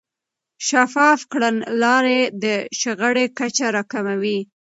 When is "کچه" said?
3.39-3.65